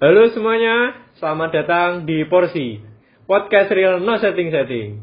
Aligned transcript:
Halo 0.00 0.32
semuanya, 0.32 0.96
selamat 1.20 1.60
datang 1.60 2.08
di 2.08 2.24
Porsi 2.24 2.80
Podcast 3.28 3.68
Real 3.68 4.00
No 4.00 4.16
Setting 4.16 4.48
Setting. 4.48 4.96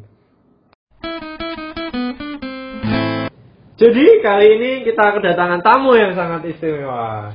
Jadi 3.78 4.05
kali 4.25 4.47
ini 4.57 4.71
kita 4.89 5.21
kedatangan 5.21 5.62
tamu 5.62 5.94
yang 5.94 6.18
sangat 6.18 6.49
istimewa. 6.49 7.29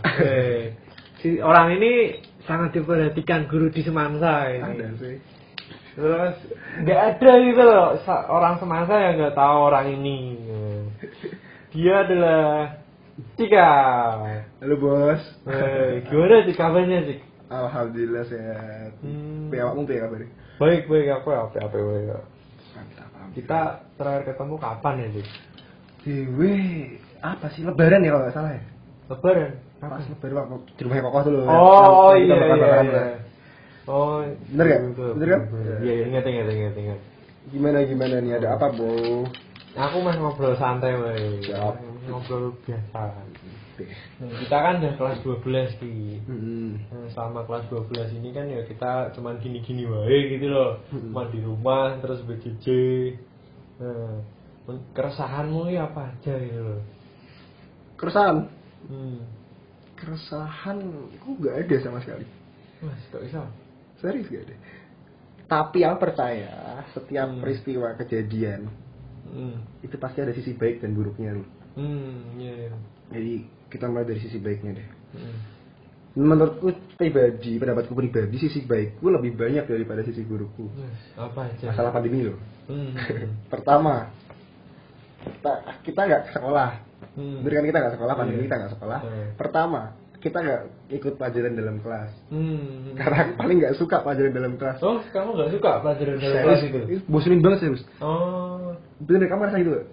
Si 1.22 1.38
orang 1.38 1.78
ini 1.78 2.18
sangat 2.50 2.74
diperhatikan 2.74 3.46
guru 3.46 3.70
di 3.70 3.86
Semansa 3.86 4.50
ini. 4.50 4.82
Ada 4.82 4.88
sih. 4.98 5.16
Terus 5.94 6.34
nggak 6.82 7.00
ada 7.14 7.32
gitu 7.46 7.62
loh 7.62 7.94
orang 8.26 8.58
Semansa 8.58 8.94
yang 8.98 9.22
nggak 9.22 9.38
tahu 9.38 9.56
orang 9.70 9.86
ini. 10.02 10.18
Dia 11.70 12.10
adalah 12.10 12.74
Cika. 13.38 13.70
Halo 14.58 14.74
bos. 14.82 15.22
Eh, 15.46 16.02
gimana 16.10 16.42
sih 16.42 16.58
kabarnya 16.58 17.06
sih? 17.06 17.18
Alhamdulillah 17.52 18.24
sehat. 18.24 18.92
Hmm. 19.04 19.52
Piye 19.52 19.60
awakmu 19.60 19.84
piye 19.84 20.00
kabar? 20.00 20.24
Baik 20.56 20.82
baik 20.88 21.08
aku 21.12 21.28
apa 21.30 21.56
apa 21.60 21.76
baik. 21.76 22.08
Mantap. 22.72 23.08
Kita 23.36 23.60
terakhir 24.00 24.22
ketemu 24.32 24.54
kapan 24.56 24.94
ya 24.96 25.08
sih? 25.12 25.26
Dewe 26.02 26.54
apa 27.20 27.46
sih 27.52 27.62
lebaran 27.62 28.02
ya 28.02 28.10
kalau 28.10 28.22
nggak 28.24 28.34
salah 28.34 28.52
ya? 28.56 28.62
Lebaran. 29.12 29.52
Pas 29.78 30.04
lebaran 30.08 30.34
waktu 30.48 30.70
di 30.72 30.82
rumahnya 30.86 31.02
kokoh 31.04 31.22
dulu. 31.28 31.40
Oh 31.44 32.10
Yang 32.16 32.26
iya 32.26 32.36
iya 32.40 32.66
iya. 32.82 33.02
Oh 33.84 34.22
Bener 34.48 34.64
nggak? 34.64 34.80
betul, 34.94 35.10
Bener 35.18 35.28
kan? 35.28 35.40
Iya 35.82 35.92
iya 35.92 36.04
ingat 36.08 36.24
ingat 36.24 36.46
ingat 36.48 36.74
ingat. 36.78 37.00
Gimana 37.50 37.78
gimana 37.84 38.16
nih 38.22 38.32
ada 38.38 38.48
apa 38.56 38.66
bo? 38.72 38.88
Aku 39.72 40.04
masih 40.04 40.20
ngobrol 40.20 40.52
santai 40.60 40.92
wae. 41.00 41.40
Siap. 41.48 41.74
Ngobrol 42.08 42.52
biasa. 42.60 43.02
Nah, 44.20 44.28
kita 44.36 44.56
kan 44.56 44.84
udah 44.84 44.94
kelas 45.00 45.18
12 45.24 45.80
ki. 45.80 46.20
Hmm. 46.28 46.76
Nah, 46.92 47.08
selama 47.16 47.48
kelas 47.48 47.64
12 47.72 48.20
ini 48.20 48.30
kan 48.36 48.46
ya 48.52 48.60
kita 48.68 49.16
cuman 49.16 49.40
gini-gini 49.40 49.88
wae 49.88 50.28
gitu 50.36 50.52
loh. 50.52 50.84
Hmm. 50.92 51.08
Cuma 51.08 51.24
di 51.32 51.40
rumah 51.40 51.96
terus 52.04 52.20
BJJ. 52.28 52.66
Nah, 53.80 54.20
keresahanmu 54.92 55.72
ya 55.72 55.88
apa 55.88 56.12
aja 56.14 56.36
gitu 56.36 56.60
loh. 56.60 56.80
Keresahan. 57.96 58.36
Hmm. 58.92 59.24
Keresahan 59.96 60.78
itu 61.16 61.28
nggak 61.40 61.56
ada 61.64 61.76
sama 61.80 61.98
sekali. 62.04 62.26
Mas, 62.82 62.98
kok 63.08 63.22
bisa? 63.24 63.46
Serius 64.02 64.26
gak 64.26 64.42
ada. 64.50 64.56
Tapi 65.46 65.78
yang 65.86 65.96
percaya 65.96 66.82
setiap 66.90 67.30
Hmm. 67.30 67.40
peristiwa 67.40 67.94
kejadian 67.94 68.66
Hmm. 69.32 69.64
itu 69.80 69.96
pasti 69.96 70.20
ada 70.20 70.36
sisi 70.36 70.52
baik 70.52 70.84
dan 70.84 70.92
buruknya. 70.92 71.32
Lu. 71.32 71.44
Hmm, 71.72 72.36
iya 72.36 72.68
iya. 72.68 72.72
Jadi 73.12 73.34
kita 73.72 73.88
mulai 73.88 74.04
dari 74.04 74.20
sisi 74.20 74.36
baiknya 74.36 74.76
deh. 74.76 74.88
Hmm. 75.16 75.36
Menurutku 76.12 76.76
pribadi, 77.00 77.56
pendapatku 77.56 77.96
pribadi, 77.96 78.36
sisi 78.36 78.60
baikku 78.68 79.08
lebih 79.08 79.32
banyak 79.32 79.64
daripada 79.64 80.04
sisi 80.04 80.20
burukku. 80.20 80.68
Mas, 80.76 81.00
apa 81.16 81.48
aja? 81.48 81.72
Masalah 81.72 81.90
pandemi 81.96 82.28
loh. 82.28 82.36
Hmm. 82.68 82.92
Pertama, 83.52 84.12
kita 85.24 85.52
kita 85.88 86.00
nggak 86.04 86.22
sekolah. 86.36 86.70
Hmm. 87.16 87.40
Bener 87.40 87.52
kan 87.56 87.64
kita 87.64 87.78
nggak 87.80 87.94
sekolah, 87.96 88.14
pandemi 88.14 88.38
Iya. 88.40 88.46
kita 88.52 88.56
nggak 88.60 88.72
sekolah. 88.76 89.00
Hmm. 89.00 89.28
Pertama, 89.40 89.80
kita 90.22 90.38
nggak 90.38 90.62
ikut 90.94 91.18
pelajaran 91.18 91.52
dalam 91.52 91.76
kelas. 91.82 92.10
Hmm. 92.30 92.94
Karena 92.94 93.34
paling 93.34 93.56
nggak 93.58 93.74
suka 93.74 94.00
pelajaran 94.00 94.30
dalam 94.30 94.54
kelas. 94.54 94.78
Oh, 94.78 95.02
kamu 95.10 95.34
gak 95.34 95.50
suka 95.50 95.70
pelajaran 95.82 96.14
dalam 96.16 96.22
Serius, 96.22 96.46
kelas 96.46 96.62
itu? 96.62 96.78
bosenin 97.10 97.42
banget 97.42 97.58
serius. 97.60 97.82
Oh, 97.98 98.78
Bener 99.02 99.26
kamu 99.26 99.50
rasa 99.50 99.58
gitu? 99.58 99.72
nggak? 99.74 99.88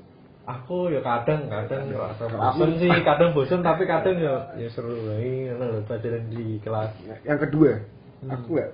aku 0.49 0.89
ya 0.89 0.97
kadang 1.05 1.45
kadang 1.45 1.93
Kalau 1.93 2.09
bosen 2.57 2.81
sih, 2.81 2.89
kadang 3.09 3.37
bosen 3.37 3.61
tapi 3.61 3.85
kadang 3.85 4.17
ya 4.17 4.49
ya 4.57 4.65
seru 4.73 4.97
lho, 4.97 5.85
pelajaran 5.85 6.25
di 6.29 6.57
kelas. 6.61 6.89
Yang 7.21 7.39
kedua, 7.49 7.71
Hmm. 8.19 8.33
aku 8.33 8.47
nggak 8.57 8.71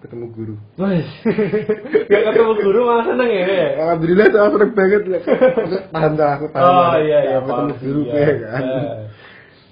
ketemu 0.00 0.26
guru. 0.32 0.54
Gak 2.10 2.22
ketemu 2.32 2.52
guru 2.58 2.80
malah 2.88 3.04
seneng 3.04 3.28
ya? 3.28 3.44
ya? 3.46 3.68
Alhamdulillah 3.84 4.26
saya 4.28 4.48
seneng 4.50 4.72
banget. 4.72 5.02
paham 5.94 6.12
dah 6.16 6.30
aku 6.36 6.46
paham. 6.50 6.64
Oh 6.66 6.72
lah. 6.72 6.98
iya 6.98 7.18
iya, 7.20 7.36
Nggak 7.38 7.42
ketemu 7.46 7.74
guru 7.84 8.00
Iya. 8.02 8.14
ya 8.16 8.34
kan. 8.40 8.62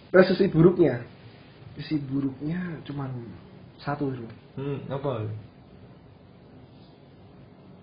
Terus 0.09 0.27
sisi 0.29 0.47
buruknya, 0.47 1.05
sisi 1.77 1.97
buruknya 1.99 2.59
cuman 2.83 3.11
satu 3.79 4.09
dulu. 4.09 4.29
Hmm, 4.55 4.81
apa? 4.89 5.29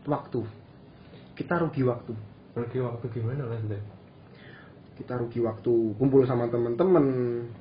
waktu 0.06 0.46
kita 1.34 1.58
rugi 1.60 1.82
waktu 1.82 2.14
Pergi 2.54 2.78
waktu 2.78 3.06
gimana 3.10 3.44
maksudnya? 3.44 3.82
kita 4.96 5.18
rugi 5.18 5.42
waktu 5.42 5.74
kumpul 5.98 6.24
sama 6.24 6.48
temen-temen 6.48 7.06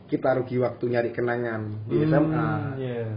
kita 0.07 0.39
rugi 0.39 0.55
waktu 0.57 0.85
nyari 0.87 1.11
kenangan 1.11 1.67
di 1.89 1.99
Hmm, 1.99 2.07
SMA 2.07 2.49
Iya. 2.79 3.09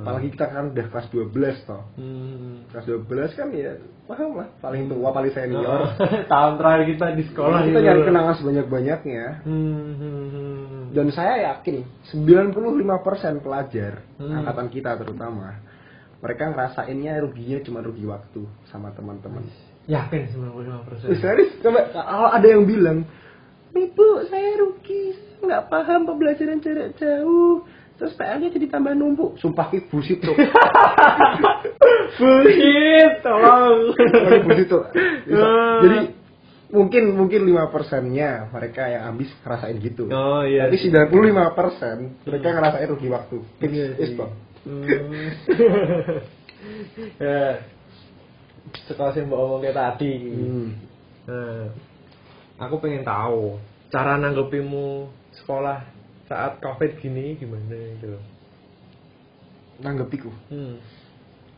apalagi 0.00 0.32
kita 0.32 0.48
kan 0.48 0.72
udah 0.72 0.86
kelas 0.88 1.06
12 1.06 1.54
toh 1.62 1.82
Hmm. 1.94 2.66
kelas 2.66 2.82
12 2.88 3.30
kan 3.30 3.46
ya 3.52 3.78
paham 4.08 4.34
lah 4.34 4.48
paling 4.58 4.88
tua 4.88 5.12
paling 5.12 5.30
senior 5.30 5.86
Tahun 6.32 6.52
terakhir 6.56 6.84
kita 6.88 7.06
di 7.14 7.24
sekolah 7.28 7.60
kita 7.62 7.78
itu. 7.78 7.84
nyari 7.84 8.00
kenangan 8.02 8.34
sebanyak-banyaknya 8.40 9.26
Hmm, 9.44 9.92
hmm, 9.94 10.24
hmm. 10.26 10.49
Dan 10.90 11.06
saya 11.08 11.34
yakin 11.50 11.86
95% 12.10 12.86
pelajar 13.40 14.02
Hmm. 14.16 14.36
angkatan 14.36 14.68
kita 14.68 14.96
terutama 14.96 15.56
mereka 16.18 16.48
ngerasainnya 16.48 17.16
ruginya 17.18 17.58
cuma 17.60 17.80
rugi 17.80 18.04
waktu 18.04 18.42
sama 18.66 18.90
teman-teman 18.90 19.46
Yakin 19.86 20.28
95%. 20.30 21.08
Eh, 21.08 21.18
serius 21.18 21.50
coba 21.58 21.88
kalau 21.88 22.28
ada 22.28 22.44
yang 22.44 22.62
bilang 22.62 23.08
ibu 23.70 24.06
saya 24.26 24.58
rugi 24.58 25.16
nggak 25.40 25.66
paham 25.66 26.04
pembelajaran 26.04 26.60
jarak 26.60 26.92
jauh 26.94 27.64
terus 27.96 28.12
PR-nya 28.12 28.48
jadi 28.50 28.66
tambah 28.68 28.92
numpuk 28.92 29.36
sumpah 29.36 29.68
ki 29.68 29.88
bullshit 29.88 30.20
tuh 30.20 30.36
Bullshit, 32.10 33.12
tolong. 33.22 33.94
Ini 33.96 34.38
bullshit 34.42 34.68
tuh 34.68 34.82
Ah. 35.30 35.80
jadi 35.80 35.98
mungkin 36.70 37.18
mungkin 37.18 37.40
lima 37.44 37.66
persennya 37.68 38.46
mereka 38.48 38.86
yang 38.86 39.02
habis 39.10 39.28
ngerasain 39.42 39.76
gitu 39.78 40.06
Oh 40.08 40.42
iya. 40.42 40.70
tapi 40.70 40.78
95 40.78 41.58
persen 41.58 41.96
mereka 42.22 42.48
ngerasain 42.54 42.88
rugi 42.88 43.08
waktu 43.10 43.36
Fix, 43.58 43.70
Iya 43.70 43.86
is. 43.98 44.10
Bang. 44.14 44.32
Hmm. 44.60 44.84
ya. 47.18 47.58
Sekolah 48.86 49.10
sih 49.10 49.24
mbak 49.24 49.34
omong 49.34 49.60
kayak 49.64 49.74
tadi. 49.74 50.14
Hmm. 50.30 50.68
Nah, 51.26 51.64
aku 52.60 52.78
pengen 52.78 53.02
tahu 53.02 53.58
cara 53.88 54.14
nanggepimu 54.14 55.10
sekolah 55.42 55.82
saat 56.26 56.62
covid 56.62 56.98
gini 56.98 57.34
gimana 57.34 57.74
gitu. 57.98 58.18
nanggepiku 59.80 60.30
Hmm. 60.52 60.76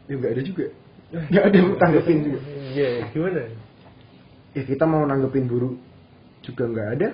ya 0.07 0.15
nggak 0.15 0.33
ada 0.33 0.43
juga 0.43 0.67
nggak 1.13 1.45
ada 1.45 1.59
tanggepin 1.77 2.19
juga 2.25 2.39
Iya, 2.73 3.13
gimana? 3.13 3.43
Ya 4.53 4.63
kita 4.63 4.85
mau 4.85 5.03
nanggepin 5.03 5.45
buruk 5.45 5.77
juga 6.41 6.65
nggak 6.65 6.89
ada 6.93 7.09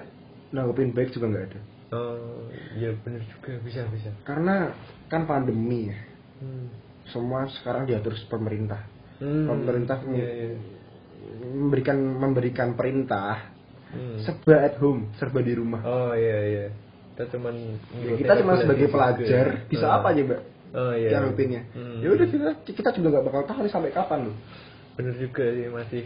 nanggepin 0.51 0.91
baik 0.91 1.11
juga 1.11 1.27
nggak 1.29 1.47
ada 1.47 1.61
Oh, 1.89 2.45
iya 2.75 2.93
bener 2.99 3.25
juga 3.25 3.57
bisa 3.59 3.81
bisa. 3.89 4.13
karena 4.23 4.77
kan 5.07 5.25
pandemi 5.25 5.89
ya 5.89 5.99
Hmm. 6.37 6.69
semua 7.09 7.49
sekarang 7.51 7.83
diatur 7.85 8.13
pemerintah 8.25 8.85
Hmm. 9.17 9.49
pemerintah 9.49 9.99
Iya, 10.05 10.29
iya. 10.29 10.49
memberikan 11.49 11.97
memberikan 11.97 12.69
perintah 12.75 13.57
Hmm. 13.89 14.21
serba 14.21 14.63
at 14.63 14.77
home 14.77 15.09
serba 15.17 15.41
di 15.41 15.53
rumah 15.53 15.81
Oh 15.81 16.13
iya 16.13 16.39
iya. 16.45 16.67
Kita 17.11 17.33
cuman 17.33 17.55
Ya, 17.99 18.15
kita 18.15 18.33
cuma 18.39 18.55
sebagai 18.55 18.87
pelajar 18.87 19.47
bisa 19.67 19.83
Oh. 19.83 19.97
apa 19.97 20.13
aja 20.13 20.23
mbak 20.23 20.41
Oh 20.71 20.93
iya. 20.93 21.09
nanggepinnya 21.15 21.63
Hmm. 21.73 21.99
ya 21.99 22.09
udah 22.11 22.27
kita 22.29 22.49
kita 22.69 22.89
juga 22.93 23.09
nggak 23.11 23.25
bakal 23.25 23.43
tahu 23.47 23.65
sampai 23.67 23.91
kapan 23.91 24.29
loh 24.29 24.37
Bener 24.95 25.17
juga 25.17 25.45
sih 25.49 25.67
masih 25.69 26.05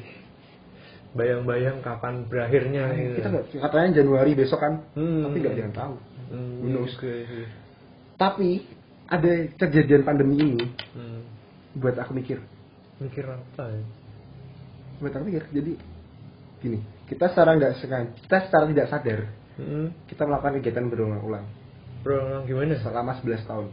bayang-bayang 1.13 1.81
kapan 1.81 2.25
berakhirnya 2.25 2.89
gitu. 2.91 3.05
Nah, 3.05 3.17
kita 3.17 3.29
nggak 3.29 3.45
katanya 3.61 3.89
Januari 3.95 4.33
besok 4.33 4.59
kan 4.59 4.75
Hmm. 4.93 5.29
tapi 5.29 5.37
nggak 5.39 5.53
ada 5.53 5.63
yang 5.63 5.75
tahu 5.75 5.95
Hmm, 6.33 6.65
Who 6.65 6.69
knows? 6.71 6.93
juga 6.97 7.13
sih. 7.29 7.47
tapi 8.17 8.51
ada 9.07 9.31
kejadian 9.59 10.03
pandemi 10.03 10.37
ini 10.39 10.65
Hmm. 10.93 11.21
buat 11.77 11.97
aku 11.97 12.13
mikir 12.13 12.41
Mikir 12.97 13.25
apa 13.27 13.65
ya? 13.67 13.83
buat 14.99 15.13
aku 15.13 15.25
mikir 15.27 15.45
jadi 15.51 15.73
gini 16.59 16.79
kita 17.05 17.29
secara 17.29 17.59
nggak 17.59 17.73
sengaja 17.77 18.09
kita 18.19 18.37
secara 18.43 18.65
tidak 18.67 18.87
sadar 18.89 19.21
Hmm. 19.53 19.93
kita 20.07 20.23
melakukan 20.25 20.57
kegiatan 20.59 20.89
berulang-ulang 20.89 21.45
Bro, 22.01 22.43
gimana? 22.45 22.81
selama 22.81 23.13
11 23.17 23.45
tahun 23.45 23.69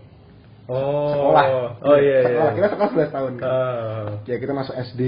Oh. 0.68 1.10
sekolah 1.10 1.46
Oh 1.82 1.96
iya 1.96 2.18
iya. 2.20 2.28
sekolah 2.28 2.52
kita 2.52 2.68
sekolah 2.70 2.90
11 2.92 3.10
tahun 3.10 3.32
kan? 3.38 3.48
Ah. 3.48 4.10
ya 4.26 4.36
kita 4.36 4.52
masuk 4.52 4.76
SD 4.76 5.02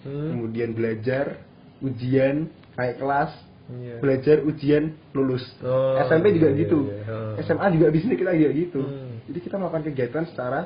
Hmm. 0.00 0.28
kemudian 0.32 0.72
belajar 0.72 1.44
ujian 1.80 2.48
naik 2.74 2.96
kelas 2.96 3.32
Iya. 3.70 4.02
belajar 4.02 4.42
ujian 4.42 4.98
lulus 5.14 5.46
Oh, 5.62 5.94
SMP 6.02 6.34
juga 6.34 6.50
iya, 6.50 6.58
gitu 6.66 6.90
iya, 6.90 7.06
iya. 7.38 7.42
SMA 7.46 7.66
juga 7.70 7.86
di 7.88 8.02
sini 8.02 8.18
kita 8.18 8.34
juga 8.34 8.50
gitu 8.50 8.80
Hmm. 8.82 9.14
jadi 9.30 9.38
kita 9.38 9.54
melakukan 9.56 9.84
kegiatan 9.86 10.24
secara 10.26 10.60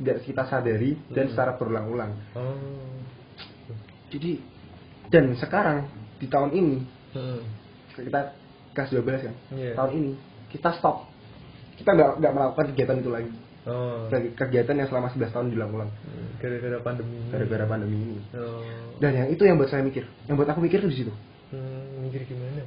tidak 0.00 0.16
kita 0.24 0.42
sadari 0.48 0.96
dan 1.12 1.28
Hmm. 1.28 1.32
secara 1.36 1.60
berulang-ulang 1.60 2.12
Oh. 2.32 2.96
jadi 4.08 4.40
dan 5.12 5.36
sekarang 5.36 5.92
di 6.16 6.26
tahun 6.26 6.50
ini 6.52 6.76
Hmm. 7.12 7.40
kita 7.92 8.32
kelas 8.72 8.88
12 8.88 9.20
kan 9.20 9.34
Iya. 9.52 9.76
tahun 9.76 9.90
ini 9.92 10.12
kita 10.48 10.72
stop 10.80 11.04
kita 11.76 11.92
nggak 11.92 12.10
nggak 12.16 12.32
melakukan 12.32 12.64
kegiatan 12.72 12.96
itu 12.96 13.10
lagi 13.12 13.32
Oh. 13.62 14.10
Kegiatan 14.10 14.74
yang 14.74 14.90
selama 14.90 15.14
11 15.14 15.30
tahun 15.30 15.46
diulang-ulang 15.54 15.86
Hmm, 15.86 16.34
Gara-gara 16.42 16.82
pandemi. 16.82 17.14
gara-gara 17.30 17.64
pandemi 17.64 17.96
ini. 17.96 18.18
Oh. 18.34 18.58
Dan 18.98 19.14
yang 19.14 19.28
itu 19.30 19.42
yang 19.46 19.54
buat 19.54 19.70
saya 19.70 19.86
mikir, 19.86 20.02
yang 20.26 20.34
buat 20.34 20.50
aku 20.50 20.58
mikir 20.58 20.82
tuh 20.82 20.90
di 20.90 20.98
situ. 20.98 21.12
Hmm, 21.54 22.02
mikir 22.02 22.26
gimana? 22.26 22.66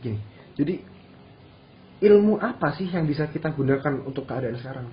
Gini. 0.00 0.16
Jadi 0.56 0.74
ilmu 2.00 2.38
apa 2.38 2.72
sih 2.72 2.86
yang 2.86 3.04
bisa 3.04 3.26
kita 3.26 3.52
gunakan 3.52 4.00
untuk 4.02 4.24
keadaan 4.24 4.56
sekarang? 4.56 4.86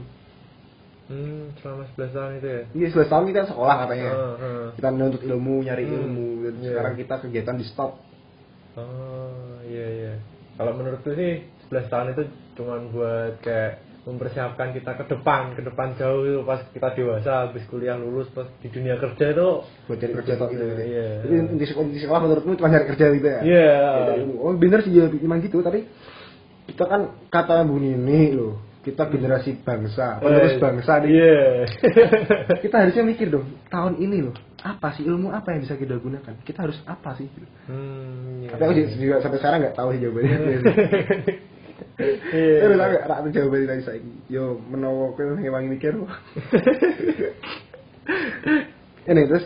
Hmm, 1.06 1.54
selama 1.62 1.86
11 1.94 2.12
tahun 2.12 2.32
itu 2.36 2.48
ya. 2.50 2.62
Iya, 2.74 2.88
11 2.92 3.08
tahun 3.08 3.26
kita 3.30 3.42
sekolah 3.48 3.76
katanya. 3.86 4.10
Oh, 4.10 4.34
oh. 4.36 4.66
Kita 4.74 4.88
menuntut 4.90 5.22
ilmu, 5.22 5.56
nyari 5.62 5.86
Hmm, 5.86 5.96
ilmu 6.02 6.28
dan 6.44 6.54
iya. 6.60 6.68
sekarang 6.74 6.94
kita 6.98 7.16
kegiatan 7.22 7.56
di 7.56 7.66
stop. 7.70 7.92
Oh, 8.76 9.62
iya 9.64 9.86
iya. 9.88 10.14
Kalau 10.58 10.74
menurutku 10.74 11.14
sih 11.14 11.46
11 11.70 11.88
tahun 11.88 12.08
itu 12.12 12.24
cuman 12.58 12.90
buat 12.90 13.38
kayak 13.40 13.80
mempersiapkan 14.06 14.70
kita 14.78 15.02
ke 15.02 15.04
depan, 15.10 15.58
ke 15.58 15.66
depan 15.66 15.98
jauh 15.98 16.22
itu 16.22 16.40
pas 16.46 16.62
kita 16.70 16.94
dewasa, 16.94 17.50
habis 17.50 17.66
kuliah 17.74 17.98
lulus, 17.98 18.30
pas 18.30 18.46
di 18.62 18.70
dunia 18.70 19.02
kerja 19.02 19.34
itu 19.34 19.66
buat 19.90 19.98
cari 19.98 20.14
kerja 20.14 20.34
tok 20.38 20.50
gitu. 20.54 20.64
Iya. 20.78 21.10
Jadi 21.26 21.34
inti 21.58 21.66
sekolah, 21.66 21.86
inti 21.90 22.00
sekolah 22.06 22.22
menurutmu 22.22 22.54
cuma 22.54 22.70
cari 22.70 22.86
kerja 22.86 23.06
gitu 23.18 23.28
ya? 23.28 23.40
Iya. 23.42 23.70
Ya, 23.74 24.14
ilmu. 24.22 24.36
Oh 24.46 24.54
bener 24.54 24.86
sih 24.86 24.94
ya, 24.94 25.10
memang 25.10 25.42
gitu. 25.42 25.58
Tapi 25.66 25.90
kita 26.70 26.86
kan 26.86 27.02
kata 27.34 27.66
Bu 27.66 27.82
Nini 27.82 28.30
loh, 28.38 28.62
kita 28.86 29.10
generasi 29.10 29.58
bangsa, 29.66 30.22
penerus 30.22 30.54
Eh, 30.54 30.62
bangsa 30.62 30.94
nih. 31.02 31.10
Iya. 31.10 31.42
Kita 32.66 32.76
harusnya 32.86 33.04
mikir 33.10 33.34
dong, 33.34 33.50
tahun 33.74 33.98
ini 33.98 34.22
loh, 34.30 34.38
apa 34.62 34.94
sih 34.94 35.02
ilmu 35.02 35.34
apa 35.34 35.58
yang 35.58 35.66
bisa 35.66 35.78
kita 35.82 35.98
gunakan? 35.98 36.42
Kita 36.46 36.70
harus 36.70 36.78
apa 36.86 37.18
sih? 37.18 37.26
Hmm, 37.66 38.46
iya. 38.46 38.54
Tapi 38.54 38.62
aku 38.70 38.74
juga, 38.78 38.90
juga 39.02 39.16
sampai 39.26 39.38
sekarang 39.42 39.58
nggak 39.66 39.78
tahu 39.78 39.90
sih 39.98 40.02
jawabannya. 40.06 40.38
Terus 41.96 42.80
aku 42.80 42.96
tahu 43.08 43.28
jawabannya 43.32 43.68
dari 43.72 43.84
saya. 43.88 44.00
Yo 44.28 44.60
menawa 44.68 45.16
kowe 45.16 45.40
ngewangi 45.40 45.70
mikir. 45.80 45.96
Ini 49.06 49.22
terus 49.30 49.46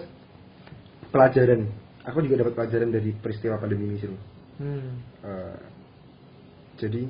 pelajaran. 1.14 1.68
Aku 2.10 2.26
juga 2.26 2.42
dapat 2.42 2.54
pelajaran 2.58 2.90
dari 2.90 3.12
peristiwa 3.14 3.62
pandemi 3.62 3.92
ini 3.92 3.98
sih. 4.02 4.10
Hmm. 4.60 4.98
Eh, 5.22 5.60
jadi 6.80 7.06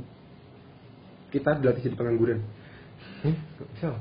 kita 1.29 1.61
dilatih 1.61 1.83
jadi 1.87 1.95
pengangguran. 1.95 2.41
Bisa. 3.19 3.95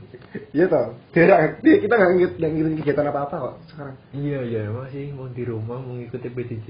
Iya 0.55 0.65
toh. 0.71 0.95
Tidak, 1.15 1.39
kita 1.63 1.95
nggak 1.95 2.11
ngikut 2.15 2.33
nggak 2.39 2.51
ngikutin 2.55 2.79
kegiatan 2.83 3.11
apa 3.11 3.21
apa 3.29 3.37
kok 3.37 3.55
sekarang. 3.71 3.97
Iya 4.15 4.41
iya 4.47 4.63
masih 4.71 5.13
mau 5.15 5.29
di 5.31 5.43
rumah 5.47 5.79
mau 5.79 5.95
ngikuti 5.95 6.29
PDJ. 6.31 6.67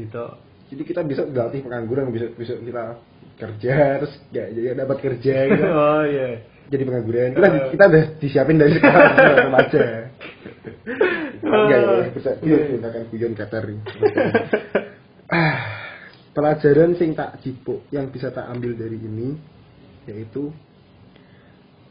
Jadi 0.68 0.82
kita 0.84 1.00
bisa 1.06 1.24
dilatih 1.24 1.64
pengangguran, 1.64 2.12
bisa 2.12 2.28
bisa 2.36 2.52
kita 2.60 3.00
kerja 3.38 4.02
terus 4.02 4.14
nggak 4.35 4.46
jadi 4.52 4.67
dapat 4.75 4.99
kerja 4.99 5.35
gitu. 5.55 5.64
Oh 5.70 6.02
iya. 6.05 6.29
jadi 6.69 6.82
pengangguran. 6.85 7.32
Kita 7.32 7.49
kita 7.73 7.85
udah 7.88 8.05
disiapin 8.20 8.58
dari 8.61 8.73
sekarang 8.76 9.14
remaja. 9.49 9.85
Enggak 11.49 11.79
ya, 11.81 12.11
bisa 12.12 12.31
guyon 12.44 12.61
gunakan 12.76 13.02
guyon 13.08 13.32
catering. 13.32 13.81
Ah, 15.32 15.56
pelajaran 16.37 16.93
sing 17.00 17.17
tak 17.17 17.40
jipuk 17.40 17.88
yang 17.94 18.12
bisa 18.12 18.29
tak 18.35 18.50
ambil 18.52 18.76
dari 18.76 19.00
ini 19.00 19.38
yaitu 20.05 20.52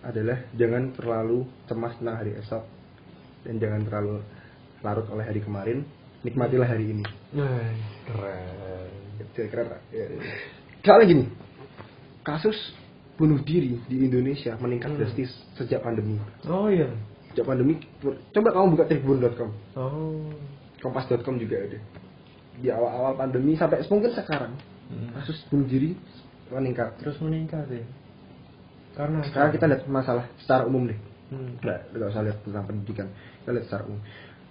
adalah 0.06 0.46
jangan 0.54 0.94
terlalu 0.94 1.46
cemas 1.66 1.94
tentang 1.98 2.18
hari 2.22 2.32
esok 2.38 2.64
dan 3.46 3.56
jangan 3.58 3.82
terlalu 3.86 4.22
larut 4.86 5.08
oleh 5.10 5.26
hari 5.26 5.42
kemarin. 5.42 5.86
Nikmatilah 6.26 6.70
hari 6.70 6.92
ini. 6.98 7.06
Keren. 7.34 8.90
Kira-kira 9.34 9.64
tak? 9.70 9.82
Ya. 9.94 10.06
Soalnya 10.88 11.08
gini, 11.12 11.26
kasus 12.24 12.56
bunuh 13.20 13.44
diri 13.44 13.76
di 13.92 14.08
Indonesia 14.08 14.56
meningkat 14.56 14.96
Hmm. 14.96 15.00
drastis 15.04 15.32
sejak 15.60 15.84
pandemi. 15.84 16.16
Oh 16.48 16.72
iya. 16.72 16.88
Sejak 17.34 17.44
pandemi, 17.44 17.84
coba 18.32 18.50
kamu 18.56 18.66
buka 18.78 18.86
tribun.com, 18.88 19.52
Oh. 19.76 20.32
kompas.com 20.80 21.36
juga 21.36 21.60
ada. 21.60 21.80
Di 22.58 22.72
awal-awal 22.72 23.20
pandemi 23.20 23.60
sampai 23.60 23.84
mungkin 23.92 24.16
sekarang, 24.16 24.56
Hmm. 24.88 25.12
kasus 25.20 25.44
bunuh 25.52 25.68
diri 25.68 25.92
meningkat. 26.48 26.96
Terus 27.04 27.20
meningkat 27.20 27.68
ya. 27.68 27.84
Karena 28.96 29.22
Sekarang 29.28 29.52
kita 29.54 29.66
lihat 29.70 29.84
masalah 29.86 30.26
secara 30.42 30.66
umum 30.66 30.88
deh. 30.88 30.98
Hmm. 31.30 31.60
Nggak, 31.60 31.80
nggak 31.94 32.08
usah 32.10 32.24
lihat 32.24 32.38
tentang 32.48 32.64
pendidikan. 32.66 33.08
Kita 33.44 33.50
lihat 33.52 33.66
secara 33.68 33.84
umum. 33.86 34.02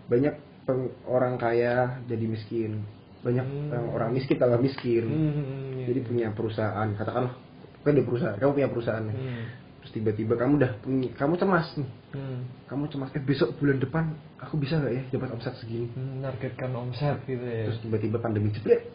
Banyak 0.07 0.35
peng- 0.69 0.95
orang 1.09 1.35
kaya 1.41 1.99
jadi 2.05 2.27
miskin. 2.29 2.85
Banyak 3.27 3.43
Hmm. 3.43 3.91
orang 3.91 4.15
miskin 4.15 4.39
tambah 4.39 4.63
miskin. 4.63 5.03
Hmm, 5.03 5.83
iya. 5.83 5.91
Jadi 5.91 6.01
punya 6.07 6.27
perusahaan, 6.31 6.87
katakanlah 6.95 7.35
kan 7.83 7.91
ada 7.91 8.03
perusahaan, 8.07 8.39
kamu 8.39 8.51
punya 8.55 8.71
perusahaan. 8.71 9.03
Hmm. 9.03 9.43
Terus 9.83 9.93
tiba-tiba 9.99 10.35
kamu 10.39 10.63
udah 10.63 10.73
punya, 10.79 11.11
kamu 11.19 11.35
cemas 11.35 11.67
nih. 11.75 11.91
Hmm. 12.15 12.39
Kamu 12.71 12.87
cemas, 12.87 13.11
eh 13.19 13.23
besok 13.23 13.59
bulan 13.59 13.83
depan 13.83 14.15
aku 14.39 14.55
bisa 14.59 14.79
nggak 14.79 14.95
ya 14.95 15.03
dapat 15.11 15.29
omset 15.35 15.55
segini? 15.59 15.91
Hmm, 15.91 16.23
Nargetkan 16.23 16.71
omset 16.71 17.19
gitu 17.27 17.43
ya. 17.43 17.67
Terus 17.67 17.83
tiba-tiba 17.83 18.23
pandemi 18.23 18.55
jebret, 18.55 18.87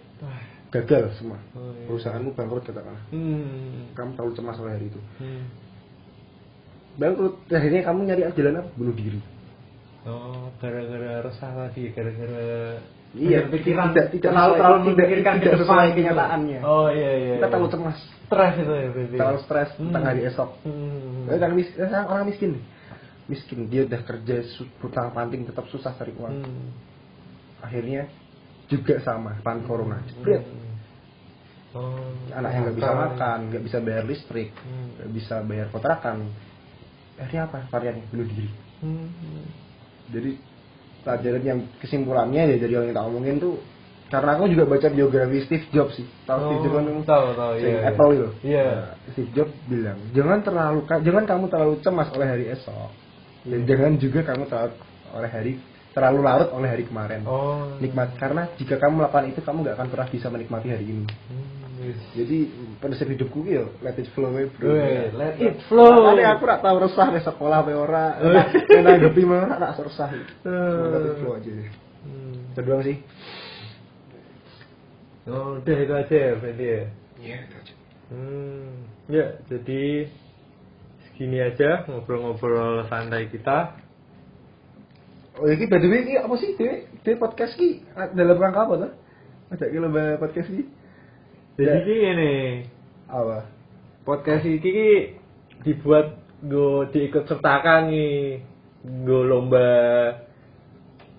gagal 0.71 1.11
semua. 1.19 1.35
Oh, 1.51 1.75
iya. 1.75 1.91
Perusahaanmu 1.91 2.31
bangkrut 2.31 2.63
katakanlah. 2.63 3.03
Hmm. 3.11 3.91
Kamu 3.91 4.15
terlalu 4.15 4.33
cemas 4.39 4.57
oleh 4.63 4.71
hari 4.79 4.87
itu. 4.87 4.99
Hmm. 5.19 5.43
Bangkrut, 6.95 7.35
akhirnya 7.47 7.81
kamu 7.87 7.99
nyari 8.07 8.21
jalan 8.35 8.59
apa? 8.63 8.69
Bunuh 8.75 8.95
diri. 8.95 9.19
Oh, 10.01 10.49
gara-gara 10.59 11.21
resah 11.23 11.51
tadi, 11.53 11.93
gara-gara 11.93 12.79
Iya, 13.11 13.43
pikiran 13.51 13.91
tidak- 13.91 14.09
tidak 14.15 14.31
terlalu 14.31 14.53
terlalu 14.55 14.77
tidak- 14.79 14.87
memikirkan 14.95 15.33
tidak 15.43 15.55
sesuai 15.59 15.87
kenyataannya. 15.91 16.59
Oh 16.63 16.87
iya 16.87 17.11
iya. 17.11 17.33
Kita 17.35 17.43
iya. 17.43 17.51
terlalu 17.51 17.69
cemas, 17.75 17.97
stres 18.23 18.53
itu 18.55 18.71
ya 18.71 18.87
berarti. 18.87 19.15
terlalu 19.19 19.39
stres 19.43 19.69
tentang 19.75 20.01
Hmm. 20.01 20.09
hari 20.15 20.21
esok. 20.23 20.49
Hmm. 20.63 21.27
Orang 21.27 21.53
miskin, 21.53 21.79
orang 21.91 22.25
miskin, 22.25 22.51
miskin 23.27 23.59
dia 23.67 23.81
udah 23.83 24.01
kerja 24.07 24.35
hutang 24.79 25.11
panting 25.11 25.43
tetap 25.43 25.67
susah 25.67 25.91
cari 25.99 26.15
uang. 26.15 26.35
Hmm. 26.39 26.67
Akhirnya 27.59 28.07
juga 28.71 28.95
sama, 29.03 29.35
pan 29.43 29.59
corona. 29.67 29.99
Hmm. 29.99 30.71
Oh. 31.71 32.15
Anak 32.31 32.51
yang 32.51 32.63
nggak 32.67 32.77
bisa 32.79 32.91
Makan. 32.91 33.39
nggak 33.51 33.63
bisa 33.63 33.77
bayar 33.79 34.03
listrik, 34.03 34.49
Hmm. 34.55 34.87
nggak 34.95 35.09
bisa 35.11 35.35
bayar 35.43 35.67
kontrakan. 35.67 36.31
Akhirnya 37.19 37.43
apa? 37.43 37.59
Variannya 37.67 38.07
bunuh 38.07 38.27
diri. 38.27 38.47
Hmm. 38.79 39.07
Jadi 40.11 40.31
pelajaran 41.01 41.43
yang 41.43 41.59
kesimpulannya 41.81 42.41
ya 42.51 42.55
dari 42.61 42.73
yang 42.73 42.87
kita 42.89 43.01
omongin 43.01 43.37
tuh 43.41 43.57
karena 44.11 44.35
aku 44.35 44.51
juga 44.51 44.67
baca 44.67 44.87
biografi 44.91 45.39
Steve 45.47 45.65
Jobs 45.71 45.95
sih. 45.95 46.03
Tahu 46.27 46.39
Steve 46.43 46.59
Oh, 46.59 46.63
Jobs 46.67 46.75
kan? 46.75 46.85
tahu, 47.07 47.25
tahu, 47.31 47.51
iya, 47.63 47.67
iya. 47.71 47.79
Apple 47.87 48.09
itu. 48.11 48.29
Iya. 48.43 48.67
Nah, 48.67 48.95
Steve 49.15 49.31
Jobs 49.31 49.53
bilang, 49.71 49.99
"Jangan 50.11 50.39
terlalu 50.43 50.79
jangan 50.83 51.23
kamu 51.23 51.45
terlalu 51.47 51.73
cemas 51.79 52.09
oleh 52.11 52.27
hari 52.27 52.45
esok. 52.51 52.91
Dan 53.47 53.65
jangan 53.65 53.91
juga 53.97 54.19
kamu 54.27 54.43
terlalu 54.51 54.73
oleh 55.15 55.29
hari 55.31 55.51
terlalu 55.91 56.19
larut 56.23 56.49
oleh 56.55 56.69
hari 56.71 56.83
kemarin. 56.87 57.23
Oh. 57.27 57.75
Nikmat 57.79 58.15
karena 58.19 58.47
jika 58.55 58.79
kamu 58.79 59.03
melakukan 59.03 59.25
itu 59.31 59.39
kamu 59.43 59.57
nggak 59.63 59.75
akan 59.79 59.87
pernah 59.91 60.07
bisa 60.07 60.27
menikmati 60.31 60.67
hari 60.71 60.85
ini. 60.87 61.05
Hmm. 61.07 61.60
Jadi 62.13 62.37
prinsip 62.77 63.09
hidupku 63.09 63.41
ki 63.41 63.57
yo 63.57 63.65
let 63.81 63.97
it 63.97 64.09
flow 64.13 64.29
we 64.29 64.45
bro. 64.53 64.69
Weh, 64.69 65.09
let 65.17 65.39
it 65.41 65.57
flow. 65.65 66.13
Makanya 66.13 66.37
aku 66.37 66.43
rak 66.45 66.61
tau 66.61 66.77
resah 66.77 67.07
nih 67.09 67.23
sekolah 67.25 67.57
apa 67.65 67.71
ora. 67.73 68.05
Nek 68.21 68.81
nanggepi 68.85 69.23
mah 69.25 69.49
ora 69.49 69.55
tak 69.57 69.89
resah. 69.89 70.09
Let 70.45 71.03
it 71.09 71.15
flow 71.23 71.39
aja. 71.39 71.51
Hmm. 72.05 72.53
Itu 72.53 72.61
doang 72.61 72.83
sih. 72.85 72.97
Oh, 75.29 75.61
udah 75.61 75.77
itu 75.77 75.93
aja 75.93 76.15
ya 76.17 76.33
berarti 76.33 76.65
ya. 76.65 76.83
Iya, 77.21 77.37
itu 77.45 77.55
aja. 77.61 77.73
Hmm. 78.09 78.69
Ya, 79.05 79.25
jadi 79.47 80.09
segini 81.05 81.37
aja 81.37 81.85
ngobrol-ngobrol 81.85 82.89
santai 82.89 83.29
kita. 83.29 83.77
Oh, 85.37 85.45
iki 85.45 85.69
by 85.69 85.77
the 85.77 85.87
way 85.87 86.01
iki 86.03 86.17
apa 86.17 86.35
sih? 86.41 86.57
Dewe 86.57 87.15
podcast 87.21 87.53
ki 87.53 87.85
dalam 88.17 88.37
rangka 88.41 88.65
apa 88.65 88.73
tuh? 88.81 88.91
Ada 89.53 89.65
lomba 89.77 90.17
podcast 90.17 90.49
ki? 90.49 90.80
Jadi 91.59 91.91
Ya. 91.91 91.99
ngene, 92.15 92.33
Apa? 93.11 93.45
podcast 94.07 94.47
iki 94.47 94.69
ki 94.71 94.89
dibuat 95.61 96.17
go 96.41 96.87
diikut 96.89 97.27
sertakan 97.27 97.91
nih 97.91 98.41
go 99.05 99.21
lomba 99.21 99.67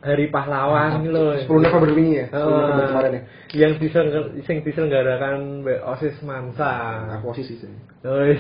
Hari 0.03 0.35
Pahlawan 0.35 0.99
iki 0.99 1.15
lho. 1.15 1.39
10 1.47 1.63
November 1.63 1.91
wingi 1.95 2.15
ya? 2.19 2.27
10 2.27 2.35
Heeh. 2.35 2.51
November 2.51 2.87
kemarin 2.91 3.13
ya? 3.15 3.23
Yang 3.55 3.73
disenggar, 3.79 4.25
sing 4.43 4.57
diselenggarakan 4.67 5.63
OSIS 5.63 6.19
Mansa. 6.27 6.73
Aku 7.21 7.31
posisi 7.31 7.55
sih. 7.55 7.71
Jadi 8.03 8.35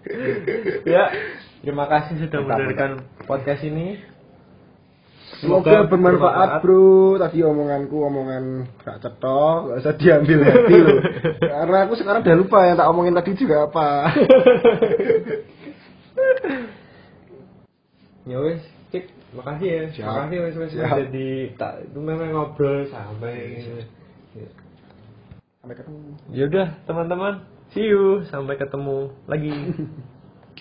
ya, 0.94 1.10
terima 1.60 1.90
kasih 1.90 2.14
sudah 2.22 2.40
mendengarkan 2.46 3.02
podcast 3.26 3.66
ini. 3.66 3.98
Semoga 5.38 5.86
bermanfaat 5.86 6.58
bro 6.58 7.14
Tadi 7.22 7.46
omonganku 7.46 7.96
omongan 8.02 8.66
gak 8.82 8.98
cetok 8.98 9.70
Gak 9.70 9.78
usah 9.86 9.94
diambil 9.94 10.38
hati 10.50 10.76
loh 10.82 10.98
Karena 11.38 11.78
aku 11.86 11.94
sekarang 11.94 12.26
udah 12.26 12.36
lupa 12.36 12.58
yang 12.66 12.76
tak 12.76 12.90
omongin 12.90 13.14
tadi 13.14 13.30
juga 13.38 13.70
apa 13.70 13.88
ya 18.30 18.38
wes, 18.38 18.62
Cik. 18.94 19.04
Makasih 19.34 19.68
ya. 19.68 19.82
Siap. 19.90 20.06
Makasih 20.06 20.38
wes 20.38 20.56
wes 20.58 20.72
jadi 20.74 21.30
tak 21.58 21.90
itu 21.90 21.98
memang 21.98 22.30
ngobrol 22.30 22.86
sampai 22.90 23.66
Ya. 24.30 24.46
Sampai 25.58 25.74
ketemu 25.74 25.98
Ya 26.30 26.44
udah, 26.46 26.68
teman-teman. 26.86 27.42
See 27.74 27.82
you. 27.82 28.22
Sampai 28.30 28.54
ketemu 28.54 29.10
lagi. 29.26 29.50